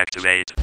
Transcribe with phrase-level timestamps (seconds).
[0.00, 0.59] activate.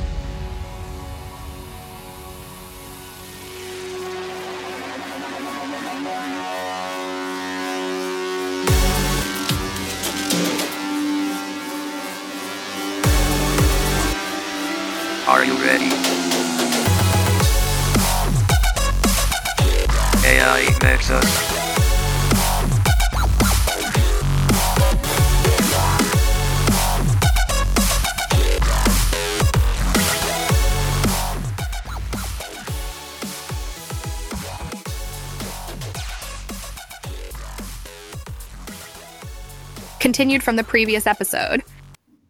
[39.99, 41.63] Continued from the previous episode.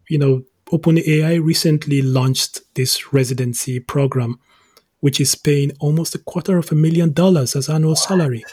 [0.10, 4.40] You know, OpenAI recently launched this residency program,
[5.00, 8.44] which is paying almost a quarter of a million dollars as annual salary.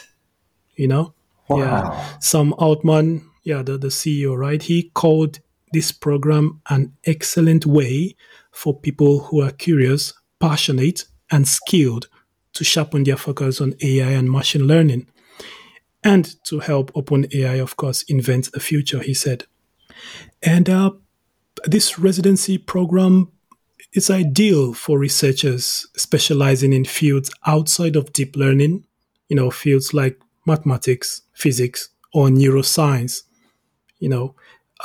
[0.75, 1.13] You know?
[1.47, 1.57] Wow.
[1.57, 2.19] Yeah.
[2.19, 4.61] Sam Altman, yeah, the, the CEO, right?
[4.61, 5.39] He called
[5.71, 8.15] this program an excellent way
[8.51, 12.07] for people who are curious, passionate, and skilled
[12.53, 15.07] to sharpen their focus on AI and machine learning.
[16.05, 19.45] And to help OpenAI, of course, invent the future, he said.
[20.43, 20.91] And uh,
[21.65, 23.31] this residency program
[23.91, 28.85] is ideal for researchers specializing in fields outside of deep learning,
[29.29, 33.23] you know, fields like mathematics, physics, or neuroscience.
[33.97, 34.35] You know,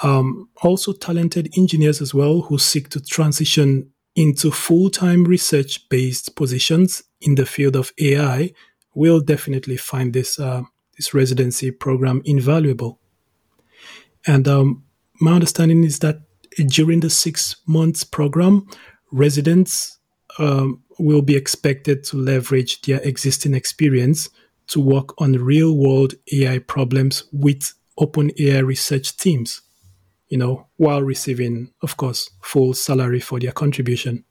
[0.02, 7.34] um, also talented engineers as well who seek to transition into full-time research-based positions in
[7.34, 8.52] the field of AI
[8.94, 10.62] will definitely find this uh,
[11.00, 13.00] this residency program invaluable.
[14.26, 14.84] And um,
[15.18, 16.20] my understanding is that
[16.66, 18.68] during the six months program,
[19.10, 19.98] residents
[20.38, 24.28] um, will be expected to leverage their existing experience
[24.66, 29.62] to work on real world AI problems with OpenAI research teams,
[30.28, 34.22] you know, while receiving, of course, full salary for their contribution.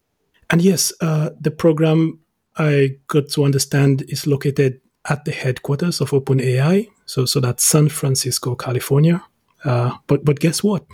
[0.52, 2.20] And yes, uh, the program
[2.58, 7.90] I got to understand is located at the headquarters of OpenAI, so so that's San
[7.90, 9.24] Francisco, California.
[9.66, 10.86] Uh, but but guess what?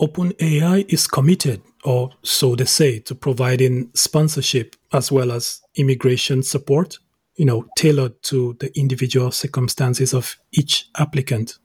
[0.00, 6.98] OpenAI is committed, or so they say, to providing sponsorship as well as immigration support,
[7.36, 11.58] you know, tailored to the individual circumstances of each applicant.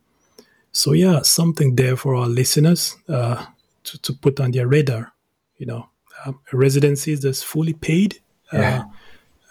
[0.72, 3.46] So yeah, something there for our listeners uh,
[3.84, 5.14] to, to put on their radar.
[5.58, 5.90] You know,
[6.26, 8.20] um, residencies that's fully paid,
[8.52, 8.84] Yeah.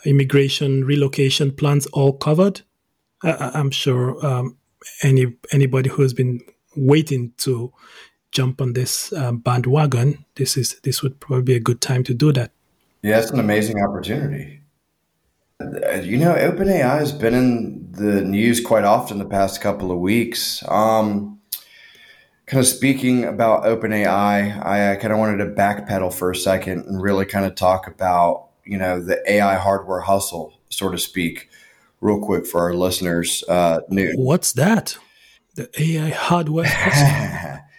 [0.07, 2.63] Uh, immigration relocation plans all covered.
[3.23, 4.57] I, I'm sure um,
[5.03, 6.41] any anybody who's been
[6.77, 7.73] waiting to
[8.31, 12.15] jump on this um, bandwagon, this is this would probably be a good time to
[12.15, 12.53] do that.
[13.03, 14.61] Yeah, it's an amazing opportunity.
[15.61, 19.99] Uh, You know, OpenAI has been in the news quite often the past couple of
[19.99, 20.63] weeks.
[20.69, 21.41] Um,
[22.47, 27.03] kind of speaking about OpenAI, I kind of wanted to backpedal for a second and
[27.03, 31.49] really kind of talk about, you know, the AI hardware hustle, so to speak,
[32.01, 33.45] real quick for our listeners.
[33.49, 34.21] Uh, Newton.
[34.21, 34.97] What's that?
[35.55, 36.67] The AI hardware.
[36.67, 37.59] hustle.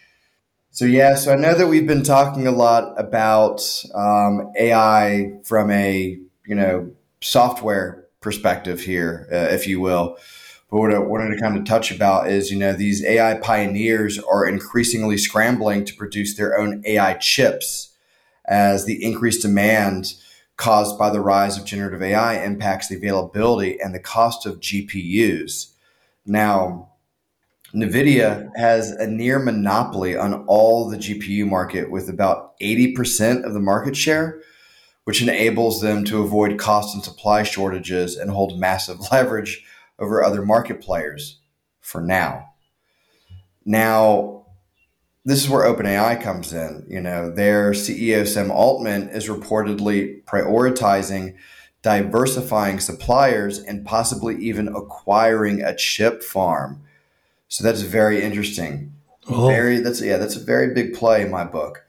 [0.75, 3.61] So yeah, so I know that we've been talking a lot about
[3.93, 6.91] um, AI from a you know
[7.21, 10.17] software perspective here, uh, if you will.
[10.71, 14.17] But what I wanted to kind of touch about is you know these AI pioneers
[14.17, 17.95] are increasingly scrambling to produce their own AI chips
[18.45, 20.15] as the increased demand
[20.63, 25.73] caused by the rise of generative AI impacts the availability and the cost of GPUs.
[26.25, 26.93] Now,
[27.75, 33.59] NVIDIA has a near monopoly on all the GPU market with about 80% of the
[33.59, 34.39] market share,
[35.03, 39.65] which enables them to avoid cost and supply shortages and hold massive leverage
[39.99, 41.41] over other market players
[41.81, 42.53] for now.
[43.65, 44.42] Now,
[45.25, 46.85] this is where OpenAI comes in.
[46.89, 51.35] You know, their CEO Sam Altman is reportedly prioritizing
[51.81, 56.81] diversifying suppliers and possibly even acquiring a chip farm.
[57.49, 58.93] So that's very interesting.
[59.29, 59.47] Oh.
[59.47, 61.85] Very that's yeah, that's a very big play in my book.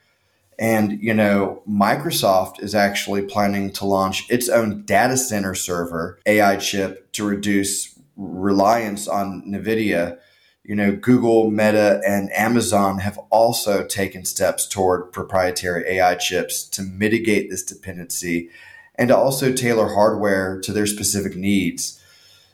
[0.58, 6.56] And you know, Microsoft is actually planning to launch its own data center server AI
[6.56, 10.18] chip to reduce reliance on Nvidia.
[10.64, 16.82] You know, Google, Meta, and Amazon have also taken steps toward proprietary AI chips to
[16.82, 18.48] mitigate this dependency
[18.94, 22.00] and to also tailor hardware to their specific needs.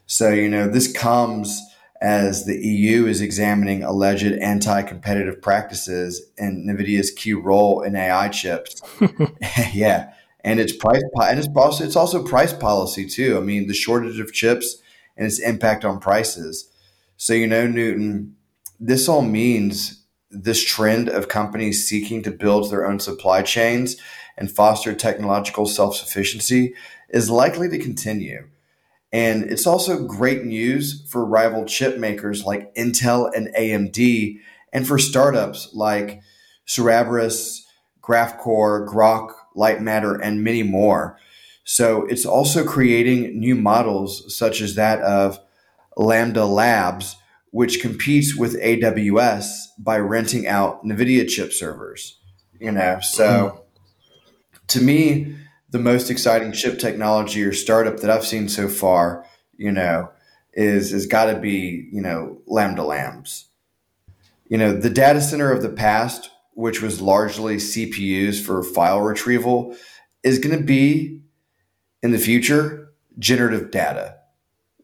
[0.07, 1.63] So, you know, this comes
[2.01, 8.81] as the EU is examining alleged anti-competitive practices and Nvidia's key role in AI chips.
[9.73, 10.13] yeah,
[10.43, 13.37] and it's price and it's also it's also price policy too.
[13.37, 14.83] I mean, the shortage of chips
[15.17, 16.71] and its impact on prices.
[17.21, 18.35] So you know, Newton,
[18.79, 23.97] this all means this trend of companies seeking to build their own supply chains
[24.39, 26.73] and foster technological self sufficiency
[27.11, 28.49] is likely to continue.
[29.13, 34.39] And it's also great news for rival chip makers like Intel and AMD,
[34.73, 36.23] and for startups like
[36.67, 37.65] Cerebras,
[38.01, 41.19] Graphcore, Groq, Lightmatter, and many more.
[41.65, 45.39] So it's also creating new models such as that of
[45.97, 47.17] Lambda Labs,
[47.51, 49.49] which competes with AWS
[49.79, 52.19] by renting out NVIDIA chip servers.
[52.61, 53.65] You know, so
[54.69, 55.37] to me,
[55.71, 59.25] the most exciting chip technology or startup that I've seen so far,
[59.57, 60.11] you know,
[60.53, 63.47] is is got to be you know Lambda Labs.
[64.49, 69.77] You know, the data center of the past, which was largely CPUs for file retrieval,
[70.25, 71.21] is going to be
[72.03, 74.17] in the future generative data,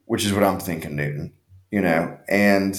[0.06, 1.32] which is what I'm thinking, Newton.
[1.70, 2.74] You know, and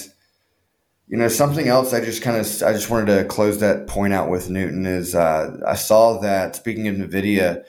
[1.07, 1.93] you know something else.
[1.93, 5.15] I just kind of I just wanted to close that point out with Newton is
[5.15, 7.63] uh, I saw that speaking of Nvidia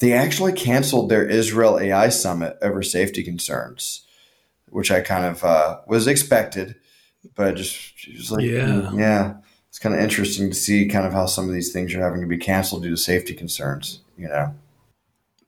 [0.00, 4.06] they actually canceled their Israel AI summit over safety concerns,
[4.70, 6.74] which I kind of uh, was expected,
[7.34, 9.34] but just, just like, yeah, yeah,
[9.68, 12.22] it's kind of interesting to see kind of how some of these things are having
[12.22, 14.54] to be canceled due to safety concerns, you know?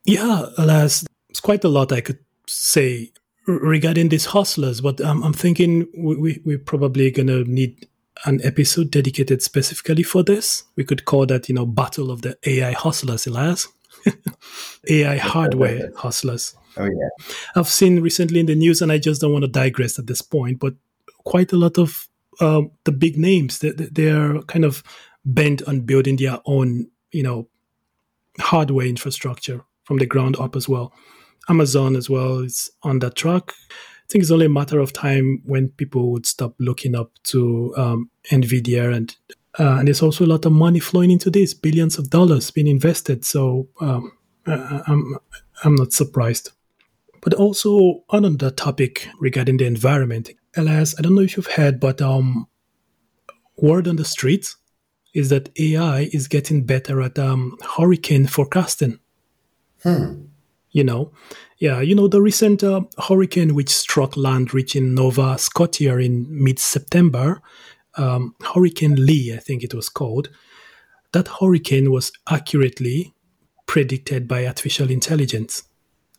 [0.05, 3.11] Yeah, alas, it's quite a lot I could say
[3.47, 7.89] regarding these hustlers, but um, I'm thinking we, we, are probably going to need
[8.25, 10.65] an episode dedicated specifically for this.
[10.77, 13.69] We could call that, you know, Battle of the AI Hustlers, Elias.
[14.89, 16.57] AI hardware hustlers.
[16.77, 19.99] Oh yeah, I've seen recently in the news, and I just don't want to digress
[19.99, 20.75] at this point, but
[21.25, 22.09] quite a lot of
[22.41, 24.83] uh, the big names they, they're kind of
[25.25, 27.49] bent on building their own, you know,
[28.41, 30.93] hardware infrastructure from the ground up as well.
[31.49, 33.53] Amazon as well is on that track.
[33.71, 37.75] I think it's only a matter of time when people would stop looking up to
[37.77, 39.17] um, Nvidia and
[39.59, 42.67] uh, and there's also a lot of money flowing into this, billions of dollars being
[42.67, 43.25] invested.
[43.25, 44.13] So um,
[44.47, 45.19] I'm
[45.63, 46.53] I'm not surprised.
[47.21, 51.79] But also on another topic regarding the environment, Elias, I don't know if you've heard,
[51.79, 52.49] but um,
[53.57, 54.55] word on the street
[55.15, 58.99] is that AI is getting better at um, hurricane forecasting.
[59.83, 60.23] Hmm.
[60.73, 61.13] You know,
[61.59, 67.43] yeah, you know the recent uh, hurricane which struck land, reaching Nova Scotia in mid-September
[67.97, 70.29] um, Hurricane Lee, I think it was called,
[71.13, 73.15] that hurricane was accurately
[73.67, 75.65] predicted by artificial intelligence,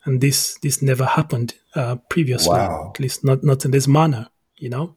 [0.05, 2.91] and this this never happened uh, previously, wow.
[2.93, 4.27] at least not not in this manner,
[4.57, 4.95] you know.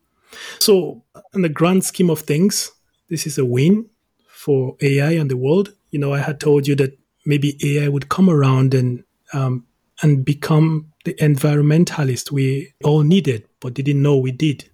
[0.59, 1.05] So,
[1.35, 2.73] in the grand scheme of things,
[3.09, 3.89] this is a win
[4.29, 5.75] for AI and the world.
[5.91, 9.67] You know, I had told you that maybe AI would come around and um,
[10.03, 14.71] and become the environmentalist we all needed, but didn't know we did.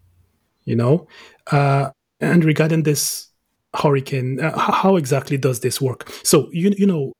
[0.64, 1.08] You know,
[1.50, 1.90] uh,
[2.20, 3.28] and regarding this
[3.74, 6.08] hurricane, uh, how exactly does this work?
[6.22, 7.12] So you you know,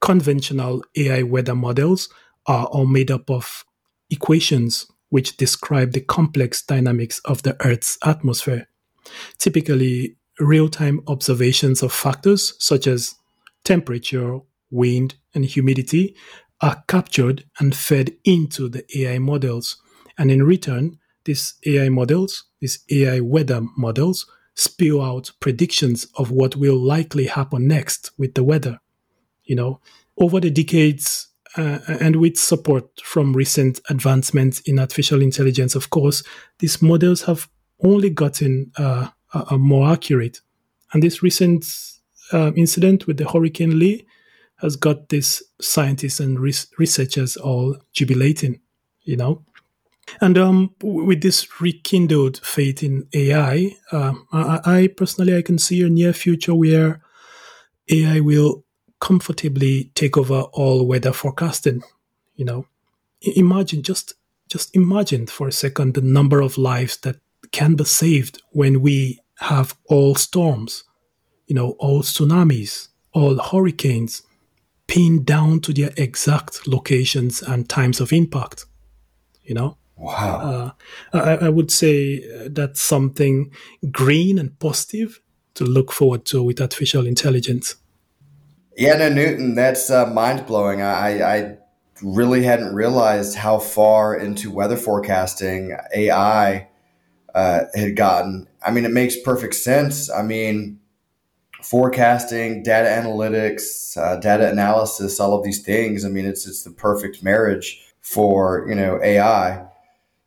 [0.00, 2.08] conventional AI weather models
[2.46, 3.64] are all made up of
[4.10, 8.68] equations which describe the complex dynamics of the Earth's atmosphere.
[9.38, 13.14] Typically, real-time observations of factors such as
[13.64, 14.40] temperature,
[14.70, 16.16] wind, and humidity
[16.60, 19.76] are captured and fed into the AI models.
[20.18, 26.56] And in return, these AI models, these AI weather models, spew out predictions of what
[26.56, 28.80] will likely happen next with the weather.
[29.44, 29.80] You know,
[30.18, 36.22] over the decades, uh, and with support from recent advancements in artificial intelligence, of course,
[36.58, 37.48] these models have
[37.82, 40.40] only gotten uh, uh, more accurate.
[40.92, 41.66] And this recent
[42.32, 44.06] uh, incident with the Hurricane Lee
[44.58, 48.60] has got these scientists and researchers all jubilating,
[49.02, 49.44] you know.
[50.20, 55.82] And um, with this rekindled faith in AI, uh, I, I, personally I can see
[55.82, 57.02] a near future where
[57.90, 58.64] AI will
[59.00, 61.82] comfortably take over all weather forecasting.
[62.36, 62.66] You know,
[63.20, 64.14] imagine just
[64.48, 67.16] just imagine for a second the number of lives that
[67.50, 70.84] can be saved when we have all storms,
[71.46, 74.22] you know, all tsunamis, all hurricanes
[74.86, 78.66] pinned down to their exact locations and times of impact.
[79.42, 80.74] You know Wow.
[81.12, 83.50] Uh, I, I, would say that's something
[83.90, 85.20] green and positive
[85.54, 87.76] to look forward to with artificial intelligence.
[88.76, 90.82] Yeah, no, Newton, that's uh, mind blowing.
[90.82, 91.56] I, I
[92.02, 96.68] really hadn't realized how far into weather forecasting AI
[97.34, 98.48] uh, had gotten.
[98.64, 100.10] I mean, it makes perfect sense.
[100.10, 100.78] I mean,
[101.66, 106.04] forecasting, data analytics, uh, data analysis, all of these things.
[106.04, 109.66] I mean, it's it's the perfect marriage for you know AI.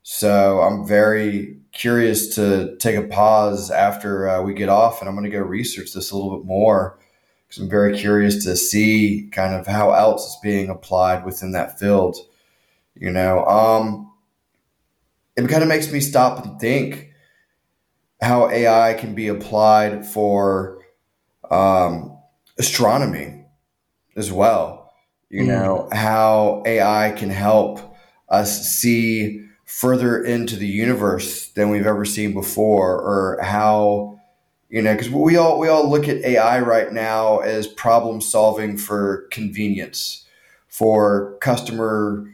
[0.04, 5.16] So I'm very curious to take a pause after uh, we get off, and I'm
[5.16, 7.00] going to go research this a little bit more
[7.48, 11.80] because I'm very curious to see kind of how else it's being applied within that
[11.80, 12.18] field.
[12.96, 14.12] You know, um,
[15.38, 17.14] it kind of makes me stop and think
[18.22, 20.80] how AI can be applied for
[21.52, 22.18] um,
[22.58, 23.46] astronomy
[24.16, 24.94] as well.
[25.30, 25.48] You Mm.
[25.48, 27.96] know, how AI can help
[28.30, 34.20] us see further into the universe than we've ever seen before, or how
[34.70, 38.78] you know, because we all we all look at AI right now as problem solving
[38.78, 40.26] for convenience,
[40.68, 42.30] for customer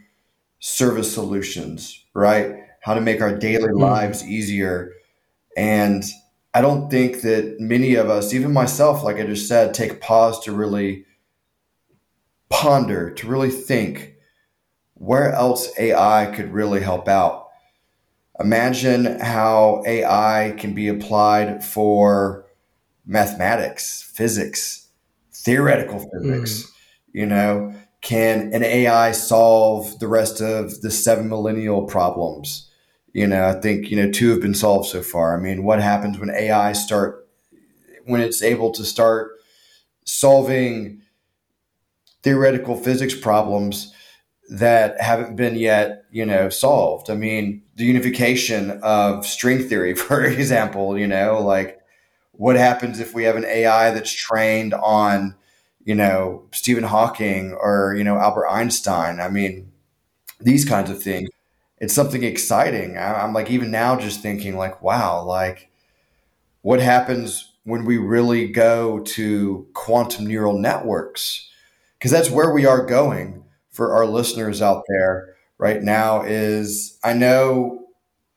[0.58, 2.56] service solutions, right?
[2.82, 3.80] How to make our daily Mm.
[3.80, 4.92] lives easier.
[5.56, 6.04] And
[6.56, 10.40] I don't think that many of us, even myself, like I just said, take pause
[10.44, 11.04] to really
[12.48, 14.14] ponder, to really think
[14.94, 17.48] where else AI could really help out.
[18.40, 22.46] Imagine how AI can be applied for
[23.04, 24.88] mathematics, physics,
[25.34, 26.62] theoretical physics.
[26.62, 26.70] Hmm.
[27.12, 32.65] You know, can an AI solve the rest of the seven millennial problems?
[33.16, 35.34] You know, I think, you know, two have been solved so far.
[35.34, 37.26] I mean, what happens when AI start
[38.04, 39.32] when it's able to start
[40.04, 41.00] solving
[42.22, 43.94] theoretical physics problems
[44.50, 47.08] that haven't been yet, you know, solved.
[47.08, 51.80] I mean, the unification of string theory, for example, you know, like
[52.32, 55.34] what happens if we have an AI that's trained on,
[55.84, 59.20] you know, Stephen Hawking or, you know, Albert Einstein?
[59.20, 59.72] I mean,
[60.40, 61.30] these kinds of things.
[61.78, 62.96] It's something exciting.
[62.96, 65.70] I- I'm like, even now, just thinking, like, wow, like,
[66.62, 71.48] what happens when we really go to quantum neural networks?
[71.98, 77.12] Because that's where we are going for our listeners out there right now is I
[77.12, 77.86] know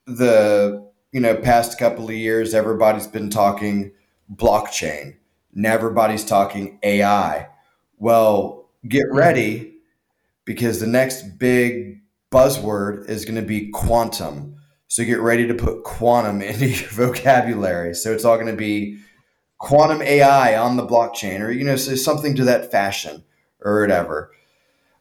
[0.05, 3.91] the you know past couple of years everybody's been talking
[4.33, 5.15] blockchain
[5.53, 7.47] now everybody's talking AI
[7.97, 9.17] well get hmm.
[9.17, 9.73] ready
[10.45, 11.98] because the next big
[12.31, 14.55] buzzword is going to be quantum
[14.87, 18.97] so get ready to put quantum into your vocabulary so it's all going to be
[19.57, 23.23] quantum AI on the blockchain or you know so something to that fashion
[23.61, 24.31] or whatever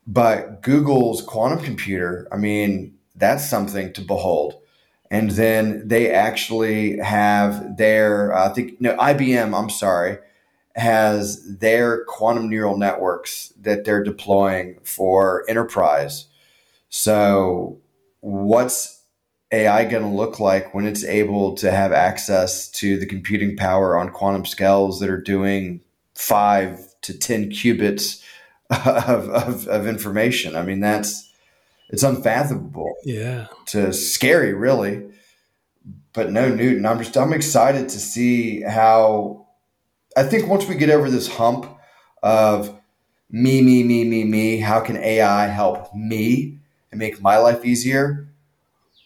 [0.09, 4.55] but Google's quantum computer, I mean, that's something to behold.
[5.11, 10.17] And then they actually have their, I think, no, IBM, I'm sorry,
[10.75, 16.28] has their quantum neural networks that they're deploying for enterprise.
[16.91, 17.81] So,
[18.21, 19.03] what's
[19.53, 23.97] AI going to look like when it's able to have access to the computing power
[23.97, 25.81] on quantum scales that are doing
[26.15, 28.23] five to 10 qubits
[28.71, 30.57] of, of, of information?
[30.57, 31.31] I mean, that's
[31.91, 33.47] it's unfathomable Yeah.
[33.67, 35.09] to scary, really.
[36.13, 39.47] But no, Newton, I'm just I'm excited to see how.
[40.17, 41.67] I think once we get over this hump
[42.23, 42.77] of
[43.31, 46.58] me, me, me, me, me, how can AI help me
[46.91, 48.29] and make my life easier?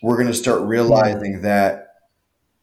[0.00, 1.88] We're going to start realizing that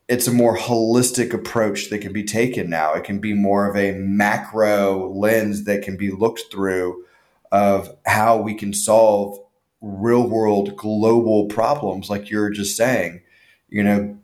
[0.07, 2.93] it's a more holistic approach that can be taken now.
[2.93, 7.05] It can be more of a macro lens that can be looked through
[7.51, 9.39] of how we can solve
[9.81, 13.21] real world global problems, like you're just saying,
[13.69, 14.17] you know,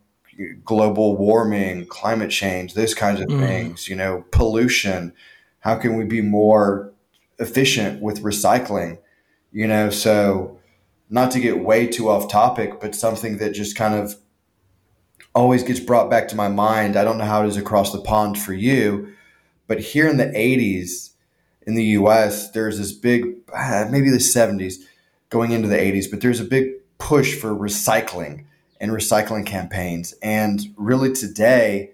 [0.64, 3.40] global warming, climate change, those kinds of Mm.
[3.40, 5.12] things, you know, pollution.
[5.60, 6.92] How can we be more
[7.38, 8.98] efficient with recycling?
[9.52, 10.55] You know, so
[11.08, 14.16] not to get way too off topic, but something that just kind of
[15.34, 16.96] always gets brought back to my mind.
[16.96, 19.12] I don't know how it is across the pond for you,
[19.66, 21.10] but here in the 80s
[21.66, 24.76] in the US, there's this big, uh, maybe the 70s
[25.28, 28.44] going into the 80s, but there's a big push for recycling
[28.80, 30.14] and recycling campaigns.
[30.22, 31.90] And really today,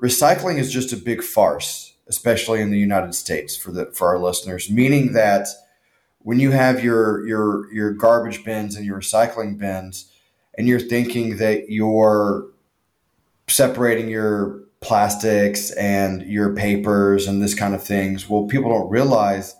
[0.00, 4.18] recycling is just a big farce, especially in the United States for the for our
[4.18, 5.48] listeners, meaning that
[6.26, 10.10] when you have your your your garbage bins and your recycling bins
[10.58, 12.48] and you're thinking that you're
[13.46, 19.54] separating your plastics and your papers and this kind of things, well people don't realize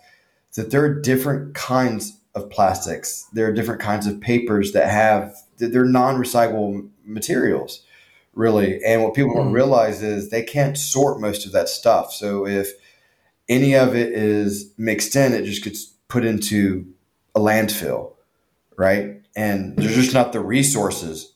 [0.57, 3.27] that there are different kinds of plastics.
[3.33, 7.83] There are different kinds of papers that have they're non-recyclable materials,
[8.35, 8.83] really.
[8.85, 9.55] And what people don't Mm.
[9.55, 12.13] realize is they can't sort most of that stuff.
[12.13, 12.73] So if
[13.49, 16.87] any of it is mixed in, it just gets put into
[17.35, 18.13] a landfill,
[18.77, 19.21] right?
[19.35, 21.35] And there's just not the resources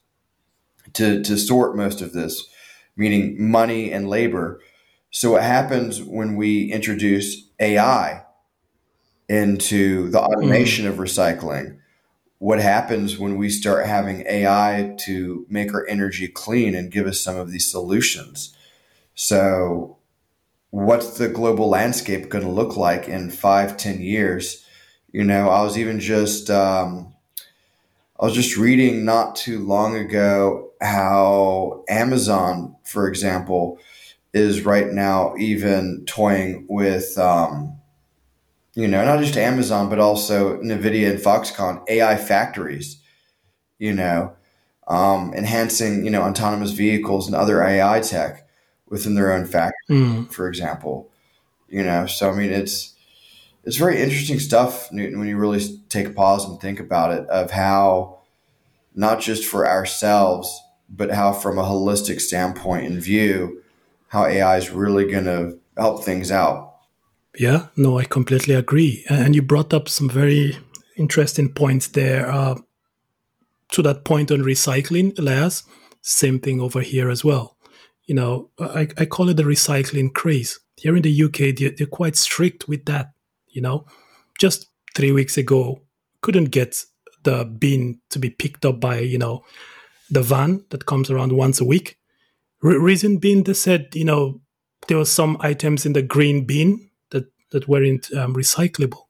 [0.94, 2.48] to to sort most of this,
[2.96, 4.60] meaning money and labor.
[5.10, 8.22] So what happens when we introduce AI
[9.28, 10.26] into the hmm.
[10.26, 11.78] automation of recycling?
[12.38, 17.20] What happens when we start having AI to make our energy clean and give us
[17.20, 18.56] some of these solutions?
[19.14, 19.98] So
[20.70, 24.64] what's the global landscape going to look like in five, ten years?
[25.12, 27.14] You know, I was even just um,
[28.18, 33.78] I was just reading not too long ago how Amazon, for example,
[34.32, 37.78] is right now even toying with, um,
[38.74, 43.00] you know, not just Amazon, but also NVIDIA and Foxconn AI factories,
[43.78, 44.32] you know,
[44.86, 48.46] um, enhancing, you know, autonomous vehicles and other AI tech
[48.90, 50.30] within their own factory, Mm.
[50.32, 51.08] for example,
[51.68, 52.06] you know.
[52.06, 52.92] So, I mean, it's,
[53.64, 57.26] it's very interesting stuff, Newton, when you really take a pause and think about it,
[57.28, 58.18] of how
[58.94, 63.62] not just for ourselves, but how from a holistic standpoint and view,
[64.08, 66.74] how AI is really going to help things out.
[67.38, 69.04] Yeah, no, I completely agree.
[69.08, 70.58] And you brought up some very
[70.96, 72.28] interesting points there.
[72.28, 72.56] Uh,
[73.70, 75.62] to that point on recycling, Elias,
[76.02, 77.56] same thing over here as well.
[78.10, 80.58] You know, I, I call it the recycling craze.
[80.74, 83.12] Here in the UK, they're, they're quite strict with that.
[83.46, 83.86] You know,
[84.36, 85.82] just three weeks ago,
[86.20, 86.82] couldn't get
[87.22, 89.44] the bin to be picked up by, you know,
[90.10, 92.00] the van that comes around once a week.
[92.62, 94.40] Re- reason being, they said, you know,
[94.88, 99.04] there were some items in the green bin that, that weren't um, recyclable,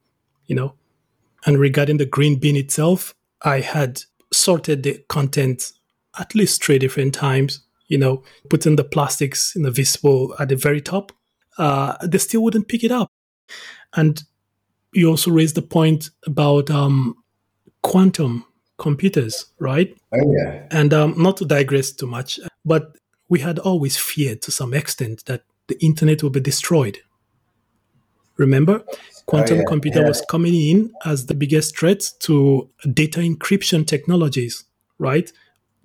[0.45, 0.75] you know.
[1.47, 5.73] And regarding the green bin itself, I had sorted the content
[6.19, 10.56] at least three different times, you know, putting the plastics in the visible at the
[10.56, 11.12] very top.
[11.59, 13.11] Uh, they still wouldn't pick it up.
[13.94, 14.23] And
[14.94, 17.16] you also raised the point about um,
[17.82, 18.47] quantum
[18.78, 19.94] computers, right?
[20.14, 20.66] Oh, yeah.
[20.70, 22.97] And um, not to digress too much, but
[23.28, 26.99] we had always feared to some extent that the internet will be destroyed.
[28.37, 28.82] Remember,
[29.26, 30.09] quantum yeah, computer yeah.
[30.09, 34.64] was coming in as the biggest threat to data encryption technologies,
[34.99, 35.30] right?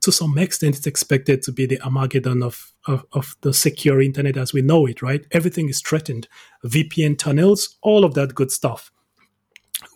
[0.06, 4.38] To some extent, it's expected to be the Armageddon of, of, of the secure internet
[4.38, 5.26] as we know it, right?
[5.32, 6.28] Everything is threatened.
[6.64, 8.92] VPN tunnels, all of that good stuff.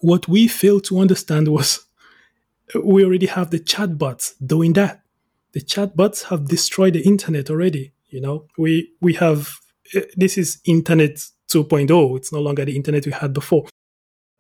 [0.02, 1.86] What we failed to understand was
[2.84, 5.04] we already have the chatbots doing that.
[5.52, 7.94] The chatbots have destroyed the internet already.
[8.08, 9.58] You know, we we have
[9.94, 11.18] eh, this is internet
[11.52, 12.18] 2.0.
[12.18, 13.68] It's no longer the internet we had before.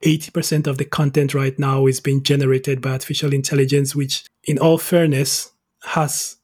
[0.04, 4.80] 80% of the content right now is being generated by artificial intelligence, which, in all
[4.80, 5.52] fairness,
[5.84, 6.38] has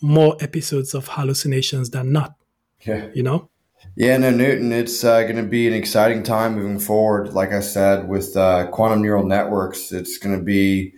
[0.00, 2.34] more episodes of hallucinations than not.
[2.82, 3.08] Yeah.
[3.14, 3.48] You know,
[3.94, 7.32] Yeah, no, Newton, it's uh, going to be an exciting time moving forward.
[7.32, 10.94] Like I said, with uh, quantum neural networks, it's going to be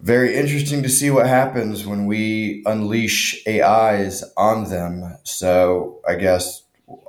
[0.00, 5.16] very interesting to see what happens when we unleash AIs on them.
[5.24, 6.62] So I guess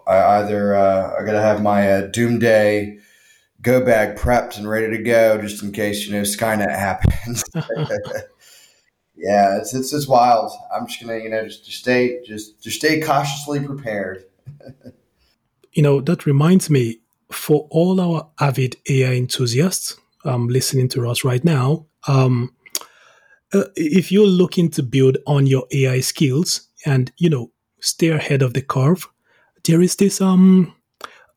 [0.07, 2.99] I either uh, I got to have my uh, doomsday
[3.61, 7.43] go bag prepped and ready to go just in case you know Skynet happens.
[9.15, 10.51] yeah, it's, it's it's wild.
[10.73, 14.25] I'm just gonna you know just, just stay just just stay cautiously prepared.
[15.73, 16.99] you know, that reminds me
[17.31, 22.53] for all our avid AI enthusiasts um, listening to us right now, um,
[23.53, 28.41] uh, if you're looking to build on your AI skills and, you know, stay ahead
[28.41, 29.07] of the curve,
[29.65, 30.73] there is this um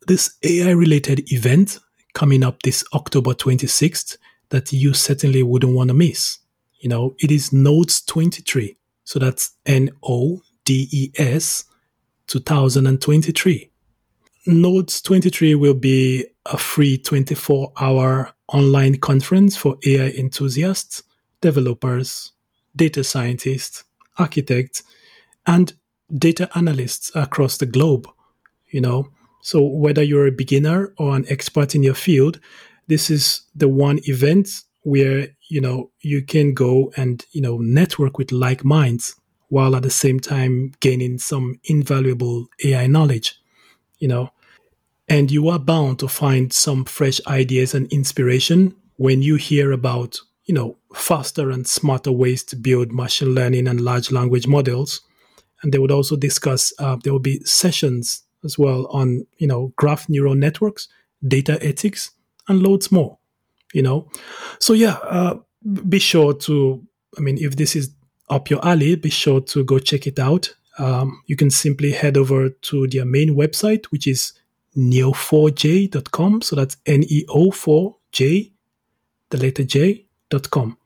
[0.07, 1.79] this AI related event
[2.15, 4.17] coming up this October 26th
[4.51, 6.39] that you certainly wouldn't want to miss.
[6.81, 8.77] You know, it is Nodes 23.
[9.05, 11.65] So that's N O D E S
[12.27, 13.71] 2023.
[14.47, 21.03] Nodes 23 will be a free 24 hour online conference for AI enthusiasts,
[21.41, 22.33] developers,
[22.77, 23.85] data scientists,
[24.19, 24.83] architects,
[25.47, 25.73] and
[26.17, 28.09] data analysts across the globe.
[28.69, 29.09] You know,
[29.41, 32.41] so whether you're a beginner or an expert in your field,
[32.89, 34.49] this is the one event
[34.87, 39.17] where you know you can go and you know network with like minds
[39.49, 43.35] while at the same time gaining some invaluable AI knowledge.
[43.99, 44.31] You know,
[45.09, 50.21] and you are bound to find some fresh ideas and inspiration when you hear about
[50.45, 55.01] you know faster and smarter ways to build machine learning and large language models
[55.63, 59.73] and they would also discuss uh, there will be sessions as well on you know
[59.75, 60.87] graph neural networks
[61.27, 62.13] data ethics
[62.49, 63.19] and loads more
[63.77, 64.09] you know?
[64.59, 65.35] So yeah uh,
[65.89, 66.83] be sure to
[67.19, 67.91] i mean if this is
[68.31, 70.55] up your alley be sure to go check it out.
[70.79, 74.33] Um, you can simply head over to their main website which is
[74.77, 78.53] neo4j.com so that's n-e-o-4j
[79.31, 80.77] the letter j.com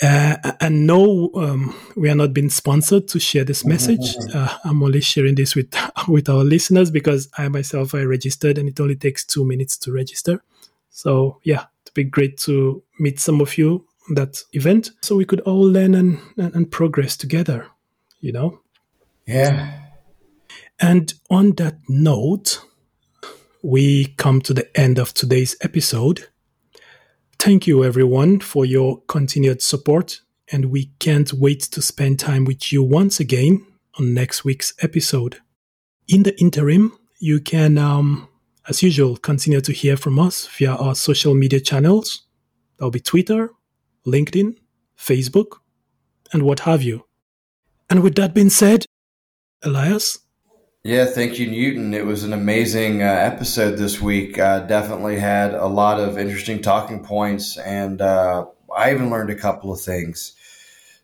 [0.00, 4.14] uh, and no, um, we are not being sponsored to share this message.
[4.32, 5.74] Uh, I'm only sharing this with
[6.08, 9.92] with our listeners because I myself I registered, and it only takes two minutes to
[9.92, 10.42] register.
[10.90, 15.24] So yeah, it'd be great to meet some of you at that event, so we
[15.24, 17.66] could all learn and and, and progress together.
[18.20, 18.60] You know.
[19.26, 19.82] Yeah.
[20.80, 22.62] And on that note,
[23.62, 26.28] we come to the end of today's episode.
[27.38, 30.20] Thank you, everyone, for your continued support,
[30.50, 33.66] and we can't wait to spend time with you once again
[33.98, 35.38] on next week's episode.
[36.08, 38.28] In the interim, you can, um,
[38.68, 42.26] as usual, continue to hear from us via our social media channels.
[42.76, 43.50] That'll be Twitter,
[44.06, 44.56] LinkedIn,
[44.96, 45.58] Facebook,
[46.32, 47.06] and what have you.
[47.88, 48.84] And with that being said,
[49.62, 50.18] Elias,
[50.84, 51.92] yeah, thank you, Newton.
[51.92, 54.38] It was an amazing uh, episode this week.
[54.38, 59.34] Uh, definitely had a lot of interesting talking points, and uh, I even learned a
[59.34, 60.34] couple of things.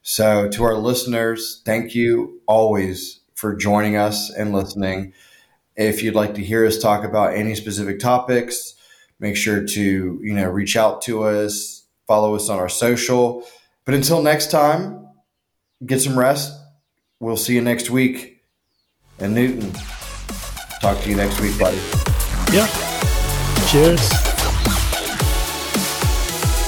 [0.03, 5.13] So, to our listeners, thank you always for joining us and listening.
[5.77, 8.75] If you'd like to hear us talk about any specific topics,
[9.19, 13.45] make sure to you know reach out to us, follow us on our social.
[13.85, 15.09] But until next time,
[15.85, 16.53] get some rest.
[17.21, 18.43] We'll see you next week
[19.19, 19.73] and Newton.
[20.81, 21.79] Talk to you next week, buddy.
[22.53, 22.67] Yeah.
[23.69, 24.13] Cheers.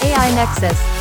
[0.03, 0.96] AI Nexus.